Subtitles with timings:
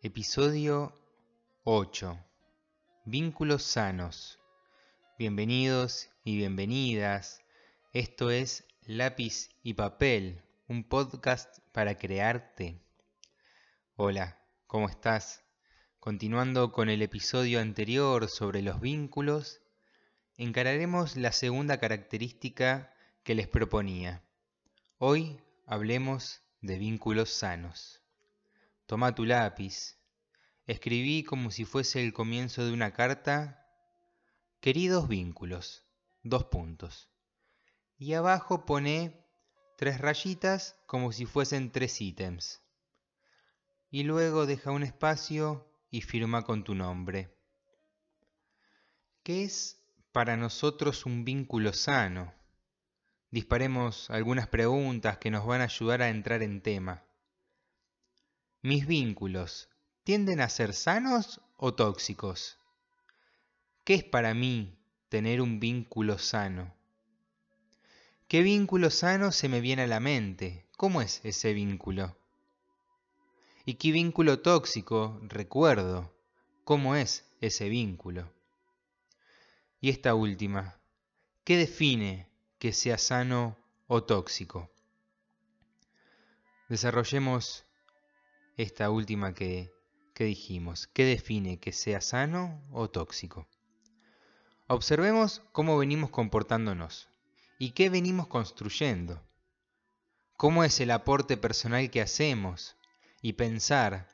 [0.00, 0.94] Episodio
[1.64, 2.16] 8.
[3.04, 4.38] Vínculos sanos.
[5.18, 7.42] Bienvenidos y bienvenidas.
[7.92, 12.80] Esto es Lápiz y Papel, un podcast para crearte.
[13.96, 14.38] Hola,
[14.68, 15.42] ¿cómo estás?
[15.98, 19.62] Continuando con el episodio anterior sobre los vínculos,
[20.36, 22.94] encararemos la segunda característica
[23.24, 24.22] que les proponía.
[24.98, 27.97] Hoy hablemos de vínculos sanos.
[28.88, 29.98] Toma tu lápiz.
[30.64, 33.68] Escribí como si fuese el comienzo de una carta.
[34.60, 35.84] Queridos vínculos.
[36.22, 37.10] Dos puntos.
[37.98, 39.26] Y abajo pone
[39.76, 42.62] tres rayitas como si fuesen tres ítems.
[43.90, 47.36] Y luego deja un espacio y firma con tu nombre.
[49.22, 52.32] ¿Qué es para nosotros un vínculo sano?
[53.30, 57.04] Disparemos algunas preguntas que nos van a ayudar a entrar en tema.
[58.60, 59.68] ¿Mis vínculos
[60.02, 62.58] tienden a ser sanos o tóxicos?
[63.84, 64.76] ¿Qué es para mí
[65.08, 66.74] tener un vínculo sano?
[68.26, 70.66] ¿Qué vínculo sano se me viene a la mente?
[70.76, 72.18] ¿Cómo es ese vínculo?
[73.64, 76.12] ¿Y qué vínculo tóxico recuerdo?
[76.64, 78.28] ¿Cómo es ese vínculo?
[79.80, 80.80] Y esta última,
[81.44, 82.28] ¿qué define
[82.58, 83.56] que sea sano
[83.86, 84.68] o tóxico?
[86.68, 87.64] Desarrollemos
[88.58, 89.72] esta última que,
[90.18, 90.88] dijimos.
[90.88, 93.46] ¿Qué define que sea sano o tóxico?
[94.66, 97.08] Observemos cómo venimos comportándonos
[97.56, 99.22] y qué venimos construyendo.
[100.36, 102.76] ¿Cómo es el aporte personal que hacemos?
[103.22, 104.08] Y pensar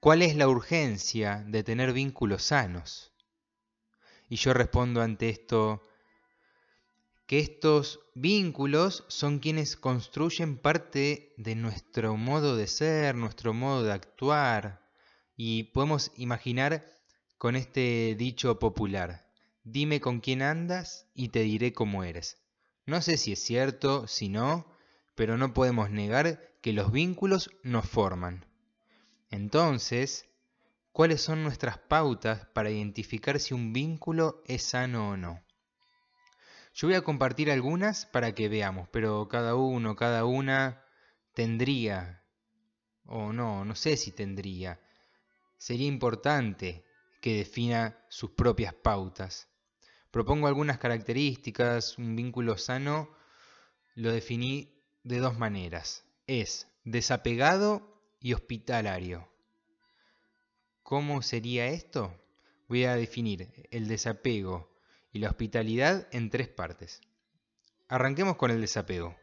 [0.00, 3.12] cuál es la urgencia de tener vínculos sanos.
[4.28, 5.82] Y yo respondo ante esto
[7.26, 13.92] que estos vínculos son quienes construyen parte de nuestro modo de ser, nuestro modo de
[13.92, 14.82] actuar.
[15.36, 16.84] Y podemos imaginar
[17.38, 19.26] con este dicho popular,
[19.64, 22.38] dime con quién andas y te diré cómo eres.
[22.86, 24.66] No sé si es cierto, si no,
[25.14, 28.46] pero no podemos negar que los vínculos nos forman.
[29.30, 30.26] Entonces,
[30.92, 35.43] ¿cuáles son nuestras pautas para identificar si un vínculo es sano o no?
[36.74, 40.84] Yo voy a compartir algunas para que veamos, pero cada uno, cada una
[41.32, 42.24] tendría,
[43.04, 44.80] o no, no sé si tendría,
[45.56, 46.84] sería importante
[47.20, 49.48] que defina sus propias pautas.
[50.10, 53.08] Propongo algunas características, un vínculo sano
[53.94, 56.04] lo definí de dos maneras.
[56.26, 59.28] Es desapegado y hospitalario.
[60.82, 62.20] ¿Cómo sería esto?
[62.66, 64.73] Voy a definir el desapego
[65.14, 67.00] y la hospitalidad en tres partes.
[67.88, 69.16] Arranquemos con el desapego.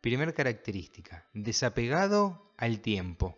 [0.00, 3.36] Primera característica, desapegado al tiempo.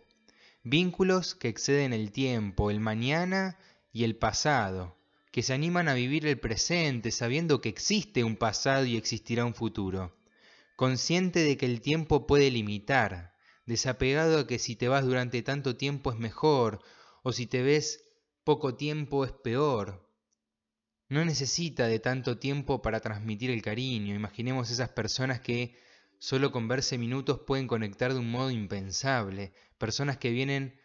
[0.63, 3.57] Vínculos que exceden el tiempo, el mañana
[3.91, 4.95] y el pasado,
[5.31, 9.55] que se animan a vivir el presente sabiendo que existe un pasado y existirá un
[9.55, 10.15] futuro.
[10.75, 13.33] Consciente de que el tiempo puede limitar,
[13.65, 16.79] desapegado a que si te vas durante tanto tiempo es mejor,
[17.23, 18.03] o si te ves
[18.43, 20.02] poco tiempo es peor,
[21.09, 24.15] no necesita de tanto tiempo para transmitir el cariño.
[24.15, 25.75] Imaginemos esas personas que
[26.17, 29.53] solo con verse minutos pueden conectar de un modo impensable.
[29.77, 30.79] Personas que vienen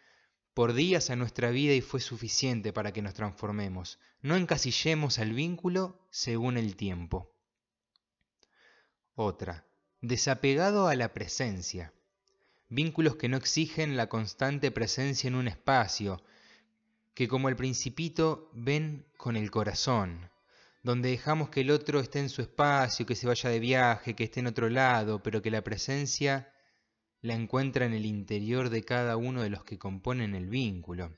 [0.53, 3.99] por días a nuestra vida y fue suficiente para que nos transformemos.
[4.21, 7.33] No encasillemos al vínculo según el tiempo.
[9.15, 9.65] Otra,
[10.01, 11.93] desapegado a la presencia.
[12.67, 16.21] Vínculos que no exigen la constante presencia en un espacio,
[17.19, 20.31] que como el principito ven con el corazón,
[20.83, 24.23] donde dejamos que el otro esté en su espacio, que se vaya de viaje, que
[24.23, 26.49] esté en otro lado, pero que la presencia
[27.19, 31.13] la encuentra en el interior de cada uno de los que componen el vínculo.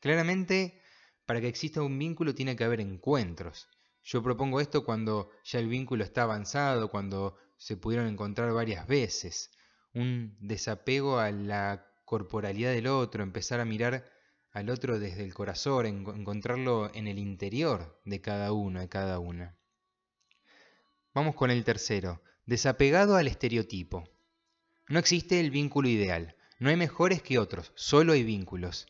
[0.00, 0.80] Claramente,
[1.26, 3.68] para que exista un vínculo tiene que haber encuentros.
[4.02, 9.50] Yo propongo esto cuando ya el vínculo está avanzado, cuando se pudieron encontrar varias veces.
[9.92, 14.10] Un desapego a la corporalidad del otro, empezar a mirar
[14.52, 19.56] al otro desde el corazón, encontrarlo en el interior de cada uno, de cada una.
[21.14, 24.04] Vamos con el tercero, desapegado al estereotipo.
[24.88, 28.86] No existe el vínculo ideal, no hay mejores que otros, solo hay vínculos.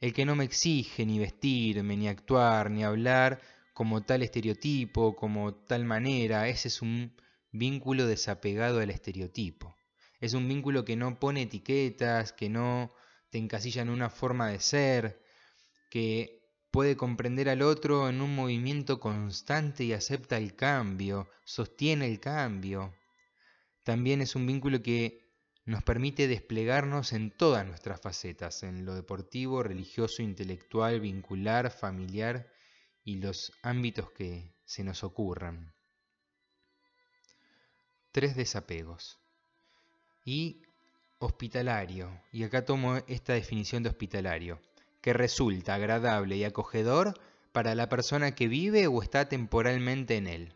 [0.00, 3.40] El que no me exige ni vestirme, ni actuar, ni hablar
[3.74, 7.14] como tal estereotipo, como tal manera, ese es un
[7.50, 9.76] vínculo desapegado al estereotipo.
[10.20, 12.92] Es un vínculo que no pone etiquetas, que no
[13.32, 15.24] te encasilla en una forma de ser,
[15.88, 22.20] que puede comprender al otro en un movimiento constante y acepta el cambio, sostiene el
[22.20, 22.94] cambio.
[23.84, 25.32] También es un vínculo que
[25.64, 32.52] nos permite desplegarnos en todas nuestras facetas, en lo deportivo, religioso, intelectual, vincular, familiar
[33.02, 35.74] y los ámbitos que se nos ocurran.
[38.10, 39.18] Tres desapegos.
[40.22, 40.66] Y
[41.24, 44.60] hospitalario, y acá tomo esta definición de hospitalario,
[45.00, 47.14] que resulta agradable y acogedor
[47.52, 50.54] para la persona que vive o está temporalmente en él.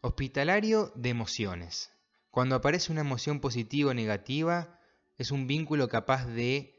[0.00, 1.90] Hospitalario de emociones.
[2.30, 4.78] Cuando aparece una emoción positiva o negativa,
[5.18, 6.74] es un vínculo capaz de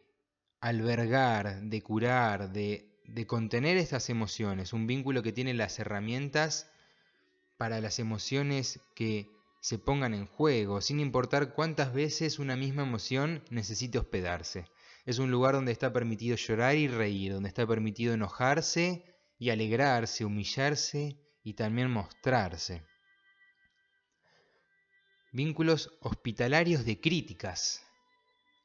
[0.60, 6.70] albergar, de curar, de, de contener estas emociones, un vínculo que tiene las herramientas
[7.58, 9.35] para las emociones que
[9.66, 14.68] se pongan en juego, sin importar cuántas veces una misma emoción necesite hospedarse.
[15.08, 19.04] Es un lugar donde está permitido llorar y reír, donde está permitido enojarse
[19.40, 22.84] y alegrarse, humillarse y también mostrarse.
[25.32, 27.82] Vínculos hospitalarios de críticas.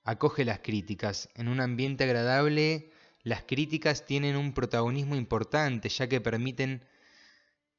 [0.05, 1.31] Acoge las críticas.
[1.35, 2.93] En un ambiente agradable,
[3.23, 6.85] las críticas tienen un protagonismo importante, ya que permiten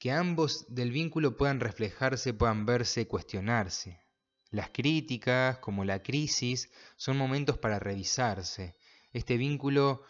[0.02, 4.02] que ambos del vínculo puedan reflejarse, puedan verse, cuestionarse.
[4.50, 8.76] Las críticas, como la crisis, son momentos para revisarse.
[9.14, 10.02] Este vínculo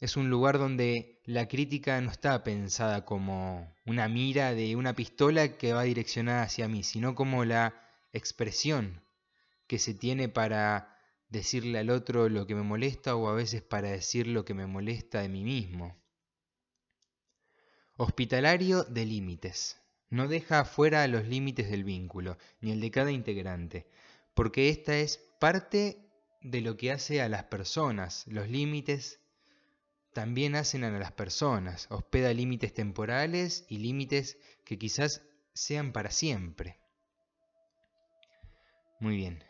[0.00, 5.58] es un lugar donde la crítica no está pensada como una mira de una pistola
[5.58, 7.74] que va direccionada hacia mí, sino como la
[8.14, 9.04] expresión
[9.66, 10.96] que se tiene para
[11.28, 14.66] decirle al otro lo que me molesta o a veces para decir lo que me
[14.66, 16.02] molesta de mí mismo.
[17.96, 19.80] Hospitalario de límites.
[20.10, 23.86] No deja afuera los límites del vínculo, ni el de cada integrante,
[24.34, 26.04] porque esta es parte
[26.40, 28.26] de lo que hace a las personas.
[28.26, 29.20] Los límites
[30.12, 31.86] también hacen a las personas.
[31.88, 36.80] Hospeda límites temporales y límites que quizás sean para siempre.
[38.98, 39.44] Muy bien.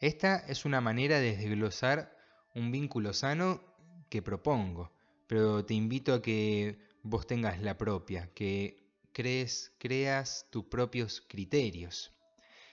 [0.00, 2.14] Esta es una manera de desglosar
[2.54, 3.62] un vínculo sano
[4.10, 4.92] que propongo,
[5.26, 12.12] pero te invito a que vos tengas la propia, que crees, creas tus propios criterios.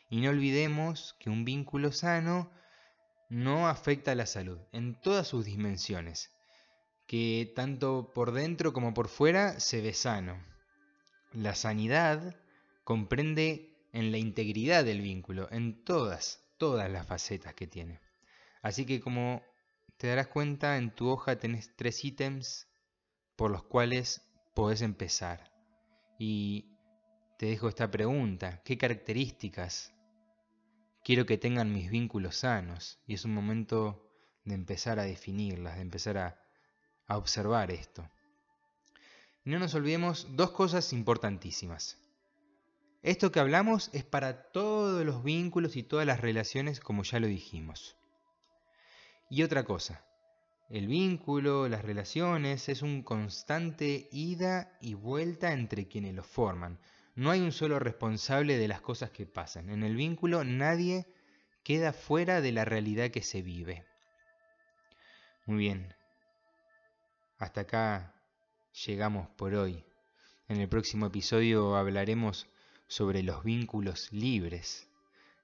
[0.09, 2.51] Y no olvidemos que un vínculo sano
[3.29, 6.31] no afecta a la salud en todas sus dimensiones,
[7.07, 10.41] que tanto por dentro como por fuera se ve sano.
[11.33, 12.35] La sanidad
[12.83, 18.00] comprende en la integridad del vínculo, en todas, todas las facetas que tiene.
[18.62, 19.44] Así que como
[19.97, 22.68] te darás cuenta, en tu hoja tenés tres ítems
[23.37, 24.21] por los cuales
[24.53, 25.53] podés empezar.
[26.19, 26.65] Y
[27.37, 29.93] te dejo esta pregunta, ¿qué características
[31.03, 32.99] quiero que tengan mis vínculos sanos?
[33.05, 34.11] Y es un momento
[34.43, 36.43] de empezar a definirlas, de empezar a,
[37.09, 38.09] observar esto.
[39.45, 41.97] No nos olvidemos dos cosas importantísimas.
[43.01, 47.27] Esto que hablamos es para todos los vínculos y todas las relaciones, como ya lo
[47.27, 47.95] dijimos.
[49.29, 50.05] Y otra cosa,
[50.69, 56.79] el vínculo, las relaciones, es un constante ida y vuelta entre quienes lo forman.
[57.15, 59.69] No hay un solo responsable de las cosas que pasan.
[59.69, 61.07] En el vínculo nadie
[61.63, 63.85] queda fuera de la realidad que se vive.
[65.45, 65.95] Muy bien.
[67.37, 68.13] Hasta acá
[68.85, 69.85] llegamos por hoy.
[70.49, 72.47] En el próximo episodio hablaremos
[72.87, 74.89] sobre los vínculos libres.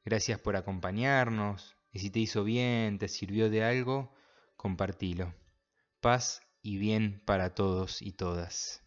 [0.05, 4.13] Gracias por acompañarnos y si te hizo bien, te sirvió de algo,
[4.63, 5.33] compartilo.
[5.99, 8.82] Paz y bien para todos y todas.